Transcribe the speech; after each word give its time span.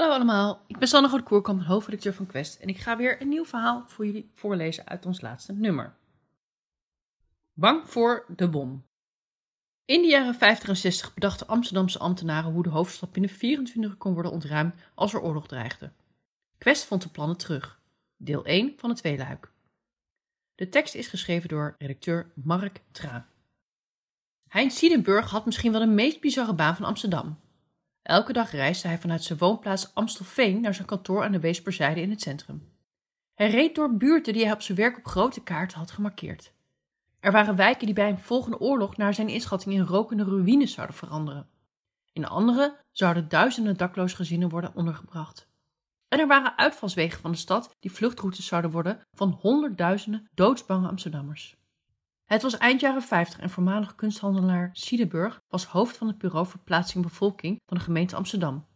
Hallo 0.00 0.14
allemaal, 0.14 0.64
ik 0.66 0.78
ben 0.78 0.88
Sanne 0.88 1.08
Groot-Koerkamp, 1.08 1.62
hoofdredacteur 1.62 2.14
van 2.14 2.26
Quest 2.26 2.60
en 2.60 2.68
ik 2.68 2.78
ga 2.78 2.96
weer 2.96 3.22
een 3.22 3.28
nieuw 3.28 3.44
verhaal 3.44 3.84
voor 3.86 4.06
jullie 4.06 4.30
voorlezen 4.34 4.86
uit 4.86 5.06
ons 5.06 5.20
laatste 5.20 5.52
nummer. 5.52 5.96
Bang 7.52 7.88
voor 7.88 8.24
de 8.36 8.48
bom. 8.48 8.86
In 9.84 10.02
de 10.02 10.08
jaren 10.08 10.34
50 10.34 10.68
en 10.68 10.76
60 10.76 11.14
bedachten 11.14 11.46
Amsterdamse 11.46 11.98
ambtenaren 11.98 12.52
hoe 12.52 12.62
de 12.62 12.68
hoofdstad 12.68 13.12
binnen 13.12 13.30
24 13.30 13.90
uur 13.90 13.96
kon 13.96 14.12
worden 14.14 14.32
ontruimd 14.32 14.74
als 14.94 15.14
er 15.14 15.20
oorlog 15.20 15.46
dreigde. 15.46 15.92
Quest 16.58 16.84
vond 16.84 17.02
de 17.02 17.08
plannen 17.08 17.36
terug. 17.36 17.80
Deel 18.16 18.44
1 18.44 18.74
van 18.76 18.90
het 18.90 18.98
tweeluik. 18.98 19.52
De 20.54 20.68
tekst 20.68 20.94
is 20.94 21.08
geschreven 21.08 21.48
door 21.48 21.74
redacteur 21.78 22.32
Mark 22.34 22.80
Tra. 22.90 23.28
Heinz 24.48 24.76
Siedenburg 24.76 25.30
had 25.30 25.44
misschien 25.44 25.72
wel 25.72 25.80
de 25.80 25.86
meest 25.86 26.20
bizarre 26.20 26.54
baan 26.54 26.76
van 26.76 26.84
Amsterdam. 26.84 27.38
Elke 28.02 28.32
dag 28.32 28.50
reisde 28.50 28.88
hij 28.88 28.98
vanuit 28.98 29.24
zijn 29.24 29.38
woonplaats 29.38 29.94
Amstelveen 29.94 30.60
naar 30.60 30.74
zijn 30.74 30.86
kantoor 30.86 31.24
aan 31.24 31.32
de 31.32 31.40
Weesperzijde 31.40 32.00
in 32.00 32.10
het 32.10 32.20
centrum. 32.20 32.72
Hij 33.34 33.50
reed 33.50 33.74
door 33.74 33.96
buurten 33.96 34.32
die 34.32 34.44
hij 34.44 34.52
op 34.52 34.62
zijn 34.62 34.78
werk 34.78 34.98
op 34.98 35.06
grote 35.06 35.42
kaarten 35.42 35.78
had 35.78 35.90
gemarkeerd. 35.90 36.52
Er 37.20 37.32
waren 37.32 37.56
wijken 37.56 37.86
die 37.86 37.94
bij 37.94 38.08
een 38.08 38.18
volgende 38.18 38.60
oorlog 38.60 38.96
naar 38.96 39.14
zijn 39.14 39.28
inschatting 39.28 39.74
in 39.74 39.80
rokende 39.80 40.24
ruïnes 40.24 40.72
zouden 40.72 40.96
veranderen. 40.96 41.48
In 42.12 42.26
andere 42.26 42.76
zouden 42.90 43.28
duizenden 43.28 43.76
dakloze 43.76 44.16
gezinnen 44.16 44.48
worden 44.48 44.74
ondergebracht. 44.74 45.48
En 46.08 46.18
er 46.18 46.26
waren 46.26 46.58
uitvalswegen 46.58 47.20
van 47.20 47.30
de 47.30 47.36
stad 47.36 47.76
die 47.80 47.92
vluchtroutes 47.92 48.46
zouden 48.46 48.70
worden 48.70 49.00
van 49.12 49.38
honderdduizenden 49.40 50.28
doodsbange 50.34 50.88
Amsterdammers. 50.88 51.59
Het 52.30 52.42
was 52.42 52.58
eind 52.58 52.80
jaren 52.80 53.02
50 53.02 53.40
en 53.40 53.50
voormalig 53.50 53.94
kunsthandelaar 53.94 54.70
Siedeburg 54.72 55.40
was 55.48 55.64
hoofd 55.64 55.96
van 55.96 56.06
het 56.06 56.18
bureau 56.18 56.46
verplaatsing 56.46 57.04
bevolking 57.04 57.60
van 57.66 57.76
de 57.76 57.82
gemeente 57.82 58.16
Amsterdam. 58.16 58.66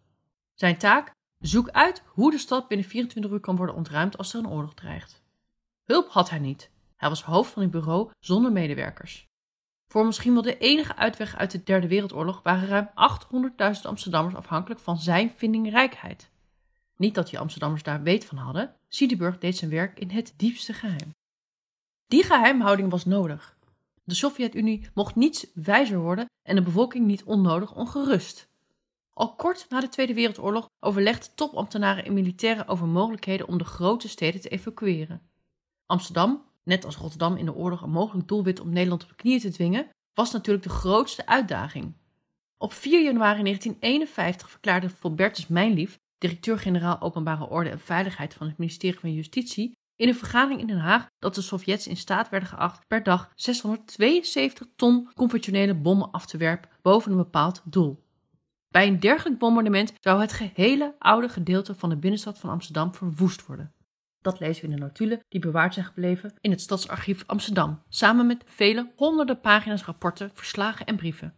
Zijn 0.54 0.78
taak? 0.78 1.10
Zoek 1.38 1.70
uit 1.70 2.02
hoe 2.06 2.30
de 2.30 2.38
stad 2.38 2.68
binnen 2.68 2.86
24 2.86 3.32
uur 3.32 3.40
kan 3.40 3.56
worden 3.56 3.74
ontruimd 3.74 4.18
als 4.18 4.32
er 4.32 4.38
een 4.38 4.48
oorlog 4.48 4.74
dreigt. 4.74 5.22
Hulp 5.84 6.08
had 6.08 6.30
hij 6.30 6.38
niet. 6.38 6.70
Hij 6.96 7.08
was 7.08 7.22
hoofd 7.22 7.52
van 7.52 7.62
een 7.62 7.70
bureau 7.70 8.10
zonder 8.20 8.52
medewerkers. 8.52 9.26
Voor 9.88 10.06
misschien 10.06 10.32
wel 10.32 10.42
de 10.42 10.58
enige 10.58 10.96
uitweg 10.96 11.36
uit 11.36 11.50
de 11.50 11.62
Derde 11.62 11.88
Wereldoorlog 11.88 12.42
waren 12.42 12.68
ruim 12.68 12.88
800.000 13.76 13.82
Amsterdammers 13.82 14.34
afhankelijk 14.34 14.80
van 14.80 14.98
zijn 14.98 15.32
vindingrijkheid. 15.36 16.30
Niet 16.96 17.14
dat 17.14 17.30
die 17.30 17.38
Amsterdammers 17.38 17.82
daar 17.82 18.02
weet 18.02 18.24
van 18.24 18.38
hadden, 18.38 18.74
Siedeburg 18.88 19.38
deed 19.38 19.56
zijn 19.56 19.70
werk 19.70 19.98
in 19.98 20.10
het 20.10 20.34
diepste 20.36 20.72
geheim. 20.72 21.14
Die 22.06 22.22
geheimhouding 22.22 22.90
was 22.90 23.04
nodig. 23.04 23.56
De 24.04 24.14
Sovjet-Unie 24.14 24.88
mocht 24.94 25.14
niets 25.14 25.46
wijzer 25.54 25.98
worden 25.98 26.26
en 26.42 26.54
de 26.54 26.62
bevolking 26.62 27.06
niet 27.06 27.24
onnodig 27.24 27.74
ongerust. 27.74 28.48
Al 29.12 29.34
kort 29.34 29.66
na 29.68 29.80
de 29.80 29.88
Tweede 29.88 30.14
Wereldoorlog 30.14 30.68
overlegden 30.80 31.34
topambtenaren 31.34 32.04
en 32.04 32.12
militairen 32.12 32.68
over 32.68 32.86
mogelijkheden 32.86 33.48
om 33.48 33.58
de 33.58 33.64
grote 33.64 34.08
steden 34.08 34.40
te 34.40 34.48
evacueren. 34.48 35.22
Amsterdam, 35.86 36.44
net 36.62 36.84
als 36.84 36.96
Rotterdam 36.96 37.36
in 37.36 37.44
de 37.44 37.54
oorlog 37.54 37.82
een 37.82 37.90
mogelijk 37.90 38.28
doelwit 38.28 38.60
om 38.60 38.72
Nederland 38.72 39.02
op 39.02 39.08
de 39.08 39.14
knieën 39.14 39.40
te 39.40 39.50
dwingen, 39.50 39.88
was 40.14 40.32
natuurlijk 40.32 40.64
de 40.64 40.70
grootste 40.70 41.26
uitdaging. 41.26 41.94
Op 42.58 42.72
4 42.72 43.02
januari 43.02 43.42
1951 43.42 44.50
verklaarde 44.50 44.90
Fulbertus 44.90 45.46
Mijnlief, 45.46 45.98
directeur-generaal 46.18 47.00
Openbare 47.00 47.48
Orde 47.48 47.70
en 47.70 47.80
Veiligheid 47.80 48.34
van 48.34 48.46
het 48.46 48.58
ministerie 48.58 48.98
van 48.98 49.12
Justitie, 49.12 49.72
in 49.96 50.08
een 50.08 50.14
vergadering 50.14 50.60
in 50.60 50.66
Den 50.66 50.78
Haag 50.78 51.06
dat 51.18 51.34
de 51.34 51.40
Sovjets 51.40 51.86
in 51.86 51.96
staat 51.96 52.28
werden 52.28 52.48
geacht 52.48 52.86
per 52.86 53.02
dag 53.02 53.32
672 53.34 54.66
ton 54.76 55.10
conventionele 55.14 55.74
bommen 55.74 56.10
af 56.10 56.26
te 56.26 56.36
werpen 56.36 56.70
boven 56.82 57.10
een 57.10 57.16
bepaald 57.16 57.62
doel. 57.64 58.02
Bij 58.68 58.86
een 58.86 59.00
dergelijk 59.00 59.38
bombardement 59.38 59.92
zou 60.00 60.20
het 60.20 60.32
gehele 60.32 60.94
oude 60.98 61.28
gedeelte 61.28 61.74
van 61.74 61.88
de 61.88 61.96
binnenstad 61.96 62.38
van 62.38 62.50
Amsterdam 62.50 62.94
verwoest 62.94 63.46
worden. 63.46 63.72
Dat 64.20 64.40
lezen 64.40 64.64
we 64.64 64.70
in 64.70 64.76
de 64.76 64.82
notulen 64.82 65.20
die 65.28 65.40
bewaard 65.40 65.74
zijn 65.74 65.86
gebleven 65.86 66.34
in 66.40 66.50
het 66.50 66.60
Stadsarchief 66.60 67.24
Amsterdam, 67.26 67.82
samen 67.88 68.26
met 68.26 68.44
vele 68.46 68.92
honderden 68.96 69.40
pagina's 69.40 69.84
rapporten, 69.84 70.30
verslagen 70.34 70.86
en 70.86 70.96
brieven. 70.96 71.34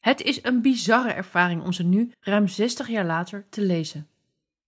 Het 0.00 0.20
is 0.22 0.44
een 0.44 0.62
bizarre 0.62 1.12
ervaring 1.12 1.62
om 1.62 1.72
ze 1.72 1.82
nu, 1.82 2.12
ruim 2.20 2.48
60 2.48 2.88
jaar 2.88 3.06
later, 3.06 3.46
te 3.48 3.62
lezen. 3.62 4.08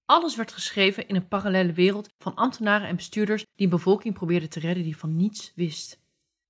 Alles 0.06 0.37
werd 0.37 0.53
geschreven 0.53 1.09
in 1.09 1.15
een 1.15 1.28
parallele 1.28 1.72
wereld 1.72 2.09
van 2.19 2.34
ambtenaren 2.34 2.88
en 2.88 2.97
bestuurders 2.97 3.44
die 3.54 3.65
een 3.65 3.72
bevolking 3.72 4.15
probeerden 4.15 4.48
te 4.50 4.60
redden 4.60 4.82
die 4.82 4.97
van 4.97 5.16
niets 5.16 5.53
wist. 5.54 6.03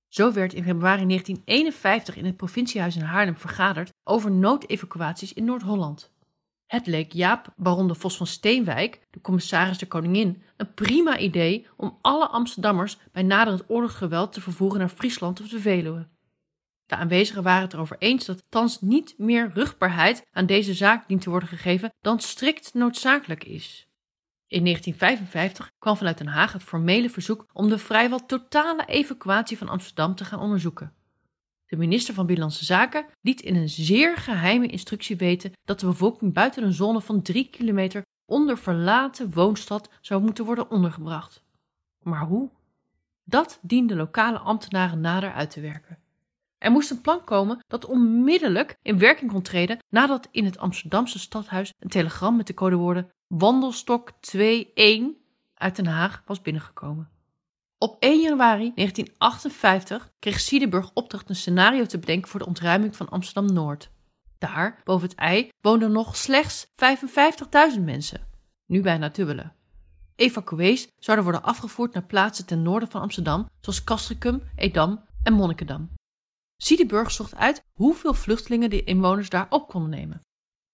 Zo 0.07 0.33
werd 0.33 0.53
in 0.53 0.63
februari 0.63 1.05
1951 1.05 2.15
in 2.15 2.25
het 2.25 2.37
provinciehuis 2.37 2.95
in 2.95 3.01
Haarlem 3.01 3.37
vergaderd 3.37 3.93
over 4.03 4.31
noodevacuaties 4.31 5.33
in 5.33 5.45
Noord-Holland. 5.45 6.13
Het 6.65 6.87
leek 6.87 7.11
Jaap 7.11 7.53
Baron 7.55 7.87
de 7.87 7.95
Vos 7.95 8.17
van 8.17 8.27
Steenwijk, 8.27 9.01
de 9.09 9.21
commissaris 9.21 9.77
der 9.77 9.87
Koningin, 9.87 10.43
een 10.57 10.73
prima 10.73 11.17
idee 11.17 11.67
om 11.75 11.97
alle 12.01 12.27
Amsterdammers 12.27 12.97
bij 13.11 13.23
naderend 13.23 13.63
oorlogsgeweld 13.67 14.33
te 14.33 14.41
vervoeren 14.41 14.79
naar 14.79 14.89
Friesland 14.89 15.41
of 15.41 15.47
de 15.47 15.59
Veluwe. 15.59 16.07
De 16.85 16.95
aanwezigen 16.95 17.43
waren 17.43 17.61
het 17.61 17.73
erover 17.73 17.95
eens 17.99 18.25
dat 18.25 18.43
thans 18.49 18.81
niet 18.81 19.13
meer 19.17 19.51
rugbaarheid 19.53 20.25
aan 20.31 20.45
deze 20.45 20.73
zaak 20.73 21.07
dient 21.07 21.21
te 21.21 21.29
worden 21.29 21.49
gegeven 21.49 21.93
dan 22.01 22.19
strikt 22.19 22.73
noodzakelijk 22.73 23.43
is. 23.43 23.87
In 24.47 24.63
1955 24.63 25.71
kwam 25.79 25.97
vanuit 25.97 26.17
Den 26.17 26.27
Haag 26.27 26.53
het 26.53 26.63
formele 26.63 27.09
verzoek 27.09 27.45
om 27.53 27.69
de 27.69 27.77
vrijwel 27.77 28.25
totale 28.25 28.85
evacuatie 28.85 29.57
van 29.57 29.69
Amsterdam 29.69 30.15
te 30.15 30.25
gaan 30.25 30.39
onderzoeken. 30.39 30.93
De 31.65 31.77
minister 31.77 32.13
van 32.13 32.25
Binnenlandse 32.25 32.65
Zaken 32.65 33.05
liet 33.21 33.41
in 33.41 33.55
een 33.55 33.69
zeer 33.69 34.17
geheime 34.17 34.67
instructie 34.67 35.15
weten 35.15 35.51
dat 35.63 35.79
de 35.79 35.85
bevolking 35.85 36.33
buiten 36.33 36.63
een 36.63 36.73
zone 36.73 37.01
van 37.01 37.21
drie 37.21 37.49
kilometer 37.49 38.03
onder 38.25 38.57
verlaten 38.57 39.33
woonstad 39.33 39.89
zou 40.01 40.21
moeten 40.21 40.45
worden 40.45 40.71
ondergebracht. 40.71 41.43
Maar 42.01 42.25
hoe? 42.25 42.49
Dat 43.23 43.59
diende 43.61 43.95
lokale 43.95 44.37
ambtenaren 44.37 44.99
nader 44.99 45.33
uit 45.33 45.49
te 45.49 45.61
werken. 45.61 45.99
Er 46.57 46.71
moest 46.71 46.91
een 46.91 47.01
plan 47.01 47.23
komen 47.23 47.63
dat 47.67 47.85
onmiddellijk 47.85 48.75
in 48.81 48.97
werking 48.97 49.31
kon 49.31 49.41
treden 49.41 49.79
nadat 49.89 50.27
in 50.31 50.45
het 50.45 50.57
Amsterdamse 50.57 51.19
stadhuis 51.19 51.73
een 51.79 51.89
telegram 51.89 52.35
met 52.35 52.47
de 52.47 52.53
codewoorden 52.53 53.11
Wandelstok 53.27 54.11
21 54.31 55.23
uit 55.53 55.75
Den 55.75 55.85
Haag 55.85 56.23
was 56.25 56.41
binnengekomen. 56.41 57.09
Op 57.77 57.95
1 57.99 58.21
januari 58.21 58.71
1958 58.75 60.11
kreeg 60.19 60.39
Siedenburg 60.39 60.91
opdracht 60.93 61.29
een 61.29 61.35
scenario 61.35 61.85
te 61.85 61.99
bedenken 61.99 62.29
voor 62.29 62.39
de 62.39 62.45
ontruiming 62.45 62.95
van 62.95 63.09
Amsterdam-Noord. 63.09 63.89
Daar, 64.37 64.81
boven 64.83 65.07
het 65.09 65.17
ei, 65.17 65.49
woonden 65.61 65.91
nog 65.91 66.15
slechts 66.15 66.67
55.000 67.75 67.81
mensen, 67.83 68.27
nu 68.65 68.81
bijna 68.81 69.09
dubbele. 69.09 69.51
Evacuees 70.15 70.87
zouden 70.99 71.25
worden 71.25 71.43
afgevoerd 71.43 71.93
naar 71.93 72.05
plaatsen 72.05 72.45
ten 72.45 72.61
noorden 72.61 72.89
van 72.89 73.01
Amsterdam, 73.01 73.49
zoals 73.61 73.83
Castricum, 73.83 74.41
Edam 74.55 75.05
en 75.23 75.33
Monnikendam. 75.33 75.89
Siedenburg 76.57 77.11
zocht 77.11 77.35
uit 77.35 77.63
hoeveel 77.73 78.13
vluchtelingen 78.13 78.69
de 78.69 78.83
inwoners 78.83 79.29
daar 79.29 79.47
op 79.49 79.67
konden 79.67 79.89
nemen. 79.89 80.21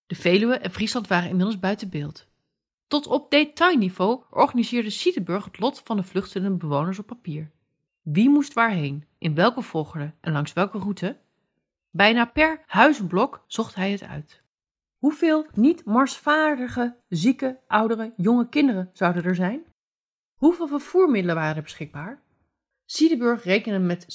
De 0.06 0.16
Veluwe 0.16 0.58
en 0.58 0.72
Friesland 0.72 1.08
waren 1.08 1.30
inmiddels 1.30 1.60
buiten 1.60 1.90
beeld. 1.90 2.28
Tot 2.88 3.08
op 3.08 3.32
detailniveau 3.32 4.24
organiseerde 4.30 4.90
Siedenburg 4.90 5.46
het 5.46 5.60
lot 5.60 5.82
van 5.84 5.98
de 5.98 6.04
vluchtende 6.04 6.52
bewoners 6.52 7.00
op 7.00 7.08
papier. 7.08 7.52
Wie 8.02 8.30
moest 8.30 8.54
waarheen, 8.54 9.06
in 9.18 9.36
welke 9.36 9.62
volgorde 9.62 10.14
en 10.22 10.32
langs 10.32 10.54
welke 10.54 10.78
route? 10.78 11.18
Bijna 11.90 12.26
per 12.26 12.64
huizenblok 12.68 13.44
zocht 13.48 13.76
hij 13.76 13.92
het 13.92 14.04
uit. 14.04 14.42
Hoeveel 14.98 15.48
niet 15.54 15.86
marsvaardige, 15.86 16.96
zieke, 17.10 17.60
oudere, 17.68 18.14
jonge 18.18 18.50
kinderen 18.50 18.90
zouden 18.94 19.24
er 19.24 19.36
zijn? 19.36 19.64
Hoeveel 20.36 20.68
vervoermiddelen 20.68 21.36
waren 21.36 21.56
er 21.56 21.62
beschikbaar? 21.62 22.22
Siedenburg 22.86 23.44
rekende 23.44 23.80
met 23.80 24.06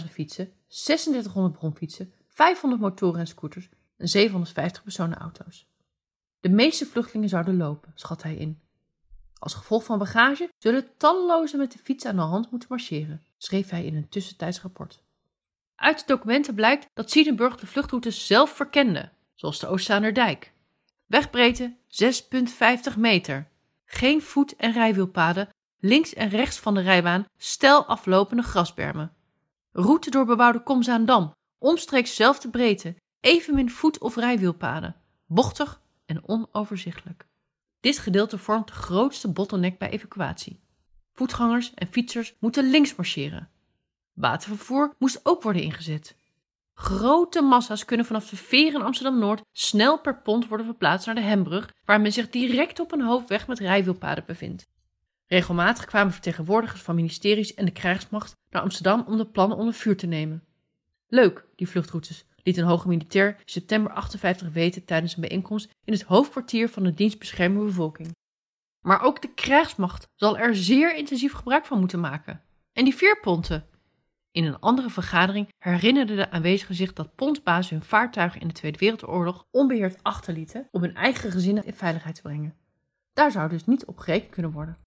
26.000 0.00 0.10
fietsen, 0.10 0.52
3600 0.74 1.58
bromfietsen, 1.58 2.12
500 2.28 2.80
motoren 2.80 3.20
en 3.20 3.26
scooters 3.26 3.68
en 3.96 4.08
750 4.08 4.82
personenauto's. 4.82 5.66
De 6.40 6.48
meeste 6.48 6.86
vluchtelingen 6.86 7.28
zouden 7.28 7.56
lopen, 7.56 7.92
schat 7.94 8.22
hij 8.22 8.34
in. 8.34 8.60
Als 9.38 9.54
gevolg 9.54 9.84
van 9.84 9.98
bagage 9.98 10.50
zullen 10.58 10.96
talloze 10.96 11.56
met 11.56 11.72
de 11.72 11.78
fiets 11.78 12.04
aan 12.04 12.16
de 12.16 12.22
hand 12.22 12.50
moeten 12.50 12.68
marcheren, 12.68 13.22
schreef 13.36 13.70
hij 13.70 13.84
in 13.84 13.96
een 13.96 14.08
tussentijds 14.08 14.60
rapport. 14.60 15.02
Uit 15.74 15.98
de 15.98 16.04
documenten 16.06 16.54
blijkt 16.54 16.86
dat 16.94 17.10
Siedenburg 17.10 17.56
de 17.56 17.66
vluchtroutes 17.66 18.26
zelf 18.26 18.50
verkende, 18.50 19.10
zoals 19.34 19.58
de 19.58 19.66
Oostzaanderdijk. 19.66 20.52
Wegbreedte 21.06 21.76
6,50 21.88 22.98
meter. 22.98 23.48
Geen 23.84 24.22
voet- 24.22 24.56
en 24.56 24.72
rijwielpaden, 24.72 25.48
links 25.78 26.14
en 26.14 26.28
rechts 26.28 26.58
van 26.58 26.74
de 26.74 26.80
rijbaan 26.80 27.24
stel 27.36 27.84
aflopende 27.86 28.42
grasbermen. 28.42 29.12
Route 29.76 30.10
door 30.10 30.24
bebouwde 30.24 30.62
Komzaandam, 30.62 31.34
omstreeks 31.58 32.14
zelfde 32.14 32.50
breedte, 32.50 32.96
evenmin 33.20 33.70
voet- 33.70 33.98
of 33.98 34.16
rijwielpaden, 34.16 34.96
bochtig 35.26 35.80
en 36.06 36.28
onoverzichtelijk. 36.28 37.26
Dit 37.80 37.98
gedeelte 37.98 38.38
vormt 38.38 38.66
de 38.66 38.72
grootste 38.72 39.32
bottleneck 39.32 39.78
bij 39.78 39.90
evacuatie. 39.90 40.60
Voetgangers 41.12 41.74
en 41.74 41.86
fietsers 41.86 42.34
moeten 42.38 42.70
links 42.70 42.94
marcheren. 42.94 43.48
Watervervoer 44.12 44.94
moest 44.98 45.20
ook 45.22 45.42
worden 45.42 45.62
ingezet. 45.62 46.16
Grote 46.74 47.42
massa's 47.42 47.84
kunnen 47.84 48.06
vanaf 48.06 48.28
de 48.28 48.36
veer 48.36 48.74
in 48.74 48.82
Amsterdam-Noord 48.82 49.42
snel 49.52 50.00
per 50.00 50.22
pont 50.22 50.48
worden 50.48 50.66
verplaatst 50.66 51.06
naar 51.06 51.14
de 51.14 51.20
Hembrug, 51.20 51.74
waar 51.84 52.00
men 52.00 52.12
zich 52.12 52.30
direct 52.30 52.80
op 52.80 52.92
een 52.92 53.02
hoofdweg 53.02 53.46
met 53.46 53.58
rijwielpaden 53.58 54.24
bevindt. 54.26 54.66
Regelmatig 55.34 55.84
kwamen 55.84 56.12
vertegenwoordigers 56.12 56.80
van 56.80 56.94
ministeries 56.94 57.54
en 57.54 57.64
de 57.64 57.72
krijgsmacht 57.72 58.36
naar 58.50 58.62
Amsterdam 58.62 59.04
om 59.06 59.16
de 59.16 59.26
plannen 59.26 59.56
onder 59.56 59.74
vuur 59.74 59.96
te 59.96 60.06
nemen. 60.06 60.44
Leuk, 61.08 61.44
die 61.56 61.68
vluchtroutes, 61.68 62.24
liet 62.42 62.56
een 62.56 62.64
hoge 62.64 62.88
militair 62.88 63.28
in 63.28 63.42
september 63.44 63.92
58 63.92 64.52
weten 64.52 64.84
tijdens 64.84 65.14
een 65.14 65.20
bijeenkomst 65.20 65.70
in 65.84 65.92
het 65.92 66.02
hoofdkwartier 66.02 66.68
van 66.68 66.82
de 66.82 66.94
dienst 66.94 67.18
beschermende 67.18 67.64
bevolking. 67.64 68.16
Maar 68.80 69.02
ook 69.02 69.22
de 69.22 69.34
krijgsmacht 69.34 70.08
zal 70.14 70.38
er 70.38 70.56
zeer 70.56 70.96
intensief 70.96 71.32
gebruik 71.32 71.66
van 71.66 71.78
moeten 71.78 72.00
maken. 72.00 72.42
En 72.72 72.84
die 72.84 72.94
veerponten, 72.94 73.66
in 74.30 74.44
een 74.44 74.60
andere 74.60 74.90
vergadering 74.90 75.48
herinnerden 75.58 76.16
de 76.16 76.30
aanwezigen 76.30 76.74
zich 76.74 76.92
dat 76.92 77.14
pontbazen 77.14 77.76
hun 77.76 77.86
vaartuigen 77.86 78.40
in 78.40 78.48
de 78.48 78.54
Tweede 78.54 78.78
Wereldoorlog 78.78 79.46
onbeheerd 79.50 80.02
achterlieten 80.02 80.68
om 80.70 80.82
hun 80.82 80.94
eigen 80.94 81.30
gezinnen 81.30 81.64
in 81.64 81.74
veiligheid 81.74 82.14
te 82.14 82.22
brengen. 82.22 82.54
Daar 83.12 83.30
zou 83.30 83.48
dus 83.48 83.66
niet 83.66 83.84
op 83.84 83.98
gerekend 83.98 84.30
kunnen 84.30 84.52
worden. 84.52 84.83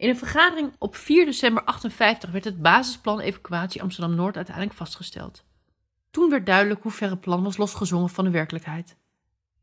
In 0.00 0.08
een 0.08 0.16
vergadering 0.16 0.72
op 0.78 0.96
4 0.96 1.24
december 1.24 1.64
58 1.64 2.30
werd 2.30 2.44
het 2.44 2.62
basisplan 2.62 3.20
evacuatie 3.20 3.82
Amsterdam-Noord 3.82 4.36
uiteindelijk 4.36 4.76
vastgesteld. 4.76 5.44
Toen 6.10 6.30
werd 6.30 6.46
duidelijk 6.46 6.82
hoe 6.82 6.92
ver 6.92 7.10
het 7.10 7.20
plan 7.20 7.42
was 7.42 7.56
losgezongen 7.56 8.08
van 8.08 8.24
de 8.24 8.30
werkelijkheid. 8.30 8.96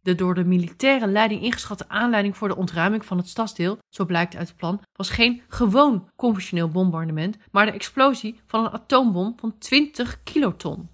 De 0.02 0.16
door 0.16 0.34
de 0.34 0.44
militaire 0.44 1.08
leiding 1.08 1.42
ingeschatte 1.42 1.90
aanleiding 1.90 2.38
voor 2.38 2.48
de 2.48 2.56
ontruiming 2.56 3.06
van 3.06 3.18
het 3.18 3.28
stadsdeel, 3.28 3.78
zo 3.90 4.06
blijkt 4.06 4.36
uit 4.36 4.48
het 4.48 4.58
plan, 4.58 4.82
was 4.94 5.10
geen 5.10 5.42
gewoon 5.48 6.10
conventioneel 6.16 6.70
bombardement, 6.70 7.38
maar 7.52 7.66
de 7.66 7.72
explosie 7.72 8.40
van 8.46 8.66
een 8.66 8.72
atoombom 8.72 9.34
van 9.40 9.58
20 9.58 10.24
kiloton. 10.24 10.90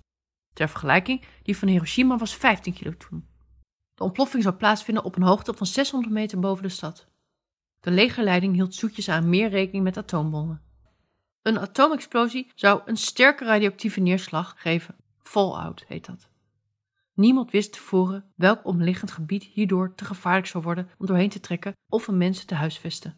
Ter 0.53 0.69
vergelijking, 0.69 1.21
die 1.41 1.57
van 1.57 1.67
Hiroshima 1.67 2.17
was 2.17 2.35
15 2.35 2.73
kiloton. 2.73 3.27
De 3.93 4.03
ontploffing 4.03 4.43
zou 4.43 4.55
plaatsvinden 4.55 5.03
op 5.03 5.15
een 5.15 5.23
hoogte 5.23 5.53
van 5.53 5.67
600 5.67 6.13
meter 6.13 6.39
boven 6.39 6.63
de 6.63 6.69
stad. 6.69 7.11
De 7.83 7.91
legerleiding 7.91 8.53
hield 8.53 8.75
zoetjes 8.75 9.09
aan 9.09 9.29
meer 9.29 9.49
rekening 9.49 9.83
met 9.83 9.97
atoombommen. 9.97 10.61
Een 11.41 11.59
atoomexplosie 11.59 12.51
zou 12.55 12.81
een 12.85 12.97
sterke 12.97 13.45
radioactieve 13.45 13.99
neerslag 13.99 14.53
geven. 14.57 14.95
Fallout 15.21 15.85
heet 15.87 16.05
dat. 16.05 16.29
Niemand 17.13 17.51
wist 17.51 17.73
tevoren 17.73 18.31
welk 18.35 18.65
omliggend 18.65 19.11
gebied 19.11 19.43
hierdoor 19.43 19.95
te 19.95 20.05
gevaarlijk 20.05 20.47
zou 20.47 20.63
worden 20.63 20.89
om 20.97 21.05
doorheen 21.05 21.29
te 21.29 21.39
trekken 21.39 21.73
of 21.89 22.07
een 22.07 22.17
mensen 22.17 22.47
te 22.47 22.55
huisvesten. 22.55 23.17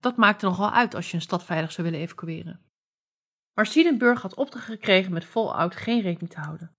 Dat 0.00 0.16
maakte 0.16 0.46
nogal 0.46 0.70
uit 0.70 0.94
als 0.94 1.10
je 1.10 1.16
een 1.16 1.22
stad 1.22 1.44
veilig 1.44 1.72
zou 1.72 1.86
willen 1.86 2.04
evacueren. 2.04 2.60
Maar 3.54 3.66
Siedenburg 3.66 4.22
had 4.22 4.34
opdracht 4.34 4.66
gekregen 4.66 5.12
met 5.12 5.24
Fallout 5.24 5.76
geen 5.76 6.00
rekening 6.00 6.32
te 6.32 6.40
houden. 6.40 6.74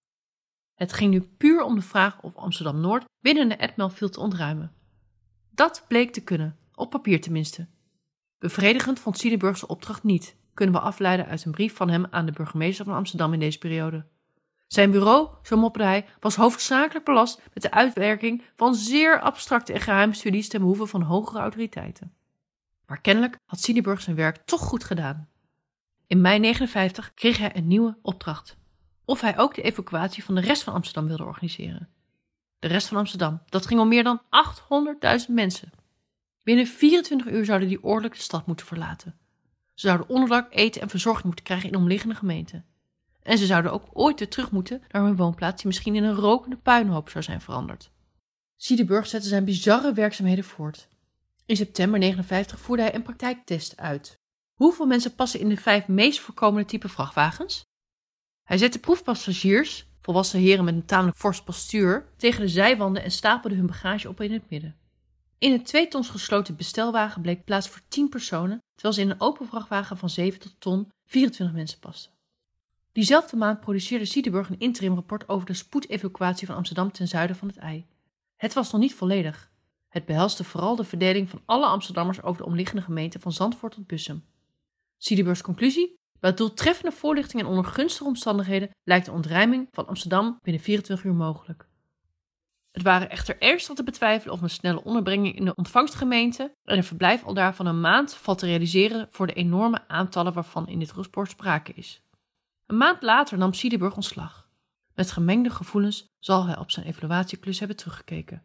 Het 0.73 0.93
ging 0.93 1.11
nu 1.11 1.21
puur 1.21 1.63
om 1.63 1.75
de 1.75 1.81
vraag 1.81 2.21
of 2.21 2.35
Amsterdam-Noord 2.35 3.05
binnen 3.19 3.49
de 3.49 3.57
Edmelfield 3.57 4.13
te 4.13 4.19
ontruimen. 4.19 4.73
Dat 5.49 5.85
bleek 5.87 6.13
te 6.13 6.23
kunnen, 6.23 6.59
op 6.81 6.89
papier 6.89 7.21
tenminste. 7.21 7.67
Bevredigend 8.39 8.99
vond 8.99 9.17
Siedenburg 9.17 9.57
zijn 9.57 9.71
opdracht 9.71 10.03
niet, 10.03 10.35
kunnen 10.53 10.75
we 10.75 10.81
afleiden 10.81 11.25
uit 11.25 11.45
een 11.45 11.51
brief 11.51 11.75
van 11.75 11.89
hem 11.89 12.05
aan 12.09 12.25
de 12.25 12.31
burgemeester 12.31 12.85
van 12.85 12.95
Amsterdam 12.95 13.33
in 13.33 13.39
deze 13.39 13.57
periode. 13.57 14.05
Zijn 14.67 14.91
bureau, 14.91 15.29
zo 15.43 15.57
mopperde 15.57 15.87
hij, 15.87 16.05
was 16.19 16.35
hoofdzakelijk 16.35 17.05
belast 17.05 17.41
met 17.53 17.63
de 17.63 17.71
uitwerking 17.71 18.43
van 18.55 18.75
zeer 18.75 19.19
abstracte 19.19 19.73
en 19.73 19.81
geheime 19.81 20.13
studies 20.13 20.47
ten 20.47 20.59
behoeve 20.59 20.85
van 20.85 21.01
hogere 21.01 21.39
autoriteiten. 21.39 22.13
Maar 22.85 23.01
kennelijk 23.01 23.37
had 23.45 23.59
Siedenburg 23.59 24.01
zijn 24.01 24.15
werk 24.15 24.45
toch 24.45 24.61
goed 24.61 24.83
gedaan. 24.83 25.29
In 26.07 26.21
mei 26.21 26.39
59 26.39 27.13
kreeg 27.13 27.37
hij 27.37 27.55
een 27.55 27.67
nieuwe 27.67 27.97
opdracht. 28.01 28.57
Of 29.05 29.21
hij 29.21 29.37
ook 29.37 29.55
de 29.55 29.61
evacuatie 29.61 30.23
van 30.23 30.35
de 30.35 30.41
rest 30.41 30.63
van 30.63 30.73
Amsterdam 30.73 31.07
wilde 31.07 31.23
organiseren. 31.23 31.89
De 32.59 32.67
rest 32.67 32.87
van 32.87 32.97
Amsterdam, 32.97 33.41
dat 33.45 33.65
ging 33.65 33.79
om 33.79 33.87
meer 33.87 34.03
dan 34.03 34.21
800.000 35.21 35.25
mensen. 35.27 35.71
Binnen 36.43 36.67
24 36.67 37.27
uur 37.27 37.45
zouden 37.45 37.67
die 37.67 37.83
oorlijk 37.83 38.13
de 38.13 38.21
stad 38.21 38.45
moeten 38.45 38.65
verlaten. 38.65 39.19
Ze 39.73 39.87
zouden 39.87 40.09
onderdak, 40.09 40.53
eten 40.53 40.81
en 40.81 40.89
verzorging 40.89 41.25
moeten 41.25 41.43
krijgen 41.43 41.69
in 41.69 41.75
omliggende 41.75 42.15
gemeenten. 42.15 42.65
En 43.21 43.37
ze 43.37 43.45
zouden 43.45 43.71
ook 43.71 43.85
ooit 43.93 44.19
weer 44.19 44.29
terug 44.29 44.51
moeten 44.51 44.81
naar 44.89 45.03
hun 45.03 45.15
woonplaats 45.15 45.55
die 45.55 45.67
misschien 45.67 45.95
in 45.95 46.03
een 46.03 46.15
rokende 46.15 46.57
puinhoop 46.57 47.09
zou 47.09 47.23
zijn 47.23 47.41
veranderd. 47.41 47.91
Siedeburg 48.55 49.07
zette 49.07 49.27
zijn 49.27 49.45
bizarre 49.45 49.93
werkzaamheden 49.93 50.43
voort. 50.43 50.87
In 51.45 51.55
september 51.55 51.99
59 51.99 52.59
voerde 52.59 52.81
hij 52.81 52.95
een 52.95 53.01
praktijktest 53.01 53.77
uit. 53.77 54.19
Hoeveel 54.53 54.85
mensen 54.85 55.15
passen 55.15 55.39
in 55.39 55.49
de 55.49 55.57
vijf 55.57 55.87
meest 55.87 56.19
voorkomende 56.19 56.67
type 56.67 56.89
vrachtwagens? 56.89 57.63
Hij 58.43 58.57
zette 58.57 58.79
proefpassagiers, 58.79 59.87
volwassen 59.99 60.39
heren 60.39 60.65
met 60.65 60.73
een 60.73 60.85
tamelijk 60.85 61.17
fors 61.17 61.43
postuur, 61.43 62.05
tegen 62.17 62.41
de 62.41 62.47
zijwanden 62.47 63.03
en 63.03 63.11
stapelde 63.11 63.55
hun 63.55 63.67
bagage 63.67 64.09
op 64.09 64.21
in 64.21 64.31
het 64.33 64.49
midden. 64.49 64.75
In 65.41 65.51
een 65.51 65.63
twee 65.63 65.87
tons 65.87 66.09
gesloten 66.09 66.55
bestelwagen 66.55 67.21
bleek 67.21 67.43
plaats 67.43 67.69
voor 67.69 67.81
10 67.87 68.09
personen, 68.09 68.59
terwijl 68.73 68.93
ze 68.93 69.01
in 69.01 69.09
een 69.09 69.21
open 69.21 69.47
vrachtwagen 69.47 69.97
van 69.97 70.09
7 70.09 70.39
tot 70.39 70.55
ton 70.59 70.89
24 71.05 71.55
mensen 71.55 71.79
pasten. 71.79 72.11
Diezelfde 72.91 73.37
maand 73.37 73.59
produceerde 73.59 74.05
Siedenburg 74.05 74.49
een 74.49 74.59
interimrapport 74.59 75.29
over 75.29 75.45
de 75.45 75.53
spoedevacuatie 75.53 76.47
van 76.47 76.55
Amsterdam 76.55 76.91
ten 76.91 77.07
zuiden 77.07 77.35
van 77.35 77.47
het 77.47 77.57
IJ. 77.57 77.85
Het 78.35 78.53
was 78.53 78.71
nog 78.71 78.81
niet 78.81 78.93
volledig. 78.93 79.51
Het 79.87 80.05
behelste 80.05 80.43
vooral 80.43 80.75
de 80.75 80.83
verdeling 80.83 81.29
van 81.29 81.41
alle 81.45 81.65
Amsterdammers 81.65 82.21
over 82.21 82.41
de 82.41 82.47
omliggende 82.47 82.81
gemeenten 82.81 83.21
van 83.21 83.31
Zandvoort 83.31 83.73
tot 83.73 83.87
Bussum. 83.87 84.25
Siedenburgs 84.97 85.41
conclusie? 85.41 85.93
Bij 86.19 86.33
doeltreffende 86.33 86.91
voorlichting 86.91 87.41
en 87.41 87.47
onder 87.47 87.65
gunstige 87.65 88.09
omstandigheden 88.09 88.69
lijkt 88.83 89.05
de 89.05 89.11
ontruiming 89.11 89.67
van 89.71 89.87
Amsterdam 89.87 90.37
binnen 90.41 90.63
24 90.63 91.05
uur 91.05 91.15
mogelijk. 91.15 91.69
Het 92.71 92.83
waren 92.83 93.09
echter 93.09 93.41
ernstig 93.41 93.75
te 93.75 93.83
betwijfelen 93.83 94.33
of 94.33 94.41
een 94.41 94.49
snelle 94.49 94.83
onderbrenging 94.83 95.35
in 95.35 95.45
de 95.45 95.55
ontvangstgemeente 95.55 96.55
en 96.63 96.77
een 96.77 96.83
verblijf 96.83 97.23
al 97.23 97.33
daar 97.33 97.55
van 97.55 97.65
een 97.65 97.81
maand 97.81 98.13
valt 98.13 98.37
te 98.37 98.45
realiseren 98.45 99.07
voor 99.11 99.27
de 99.27 99.33
enorme 99.33 99.87
aantallen 99.87 100.33
waarvan 100.33 100.67
in 100.67 100.79
dit 100.79 100.91
rapport 100.91 101.29
sprake 101.29 101.73
is. 101.73 102.01
Een 102.65 102.77
maand 102.77 103.01
later 103.01 103.37
nam 103.37 103.53
Siedeburg 103.53 103.95
ontslag. 103.95 104.49
Met 104.95 105.11
gemengde 105.11 105.49
gevoelens 105.49 106.05
zal 106.19 106.45
hij 106.45 106.57
op 106.57 106.71
zijn 106.71 106.85
evaluatieklus 106.85 107.59
hebben 107.59 107.77
teruggekeken. 107.77 108.43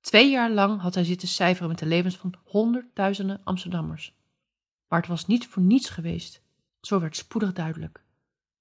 Twee 0.00 0.30
jaar 0.30 0.50
lang 0.50 0.80
had 0.80 0.94
hij 0.94 1.04
zitten 1.04 1.28
cijferen 1.28 1.68
met 1.68 1.78
de 1.78 1.86
levens 1.86 2.16
van 2.16 2.34
honderdduizenden 2.44 3.40
Amsterdammers. 3.44 4.14
Maar 4.88 4.98
het 4.98 5.08
was 5.08 5.26
niet 5.26 5.46
voor 5.46 5.62
niets 5.62 5.88
geweest. 5.88 6.42
Zo 6.80 7.00
werd 7.00 7.16
spoedig 7.16 7.52
duidelijk. 7.52 8.04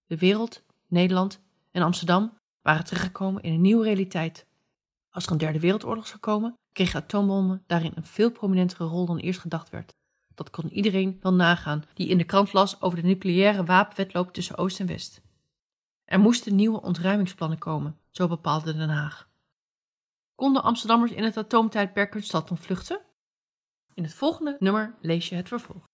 De 0.06 0.18
wereld, 0.18 0.64
Nederland 0.88 1.42
en 1.72 1.82
Amsterdam 1.82 2.38
waren 2.62 2.86
terechtgekomen 2.86 3.44
in 3.44 3.54
een 3.54 3.62
nieuwe 3.62 3.84
realiteit. 3.84 4.48
Als 5.14 5.26
er 5.26 5.32
een 5.32 5.38
derde 5.38 5.60
wereldoorlog 5.60 6.08
zou 6.08 6.20
komen, 6.20 6.58
kregen 6.72 7.02
atoombommen 7.02 7.64
daarin 7.68 7.92
een 7.96 8.06
veel 8.06 8.32
prominentere 8.32 8.84
rol 8.84 9.06
dan 9.06 9.18
eerst 9.18 9.40
gedacht 9.40 9.70
werd. 9.70 9.94
Dat 10.36 10.50
kon 10.50 10.70
iedereen 10.70 11.18
wel 11.22 11.34
nagaan 11.34 11.84
die 11.94 12.08
in 12.08 12.18
de 12.18 12.24
krant 12.24 12.54
las 12.54 12.82
over 12.82 13.02
de 13.02 13.08
nucleaire 13.08 13.64
wapenwetloop 13.64 14.34
tussen 14.34 14.58
Oost 14.58 14.80
en 14.80 14.88
West. 14.88 15.22
Er 16.06 16.20
moesten 16.20 16.56
nieuwe 16.56 16.82
ontruimingsplannen 16.82 17.58
komen, 17.58 18.00
zo 18.12 18.28
bepaalde 18.28 18.74
Den 18.74 18.90
Haag. 18.90 19.30
Konden 20.36 20.64
Amsterdammers 20.64 21.12
in 21.12 21.24
het 21.24 21.38
atoomtijdperk 21.38 22.14
hun 22.14 22.24
stad 22.24 22.52
ontvluchten? 22.52 23.02
In 23.94 24.04
het 24.04 24.14
volgende 24.14 24.56
nummer 24.60 24.96
lees 25.02 25.30
je 25.30 25.36
het 25.36 25.48
vervolg. 25.48 25.92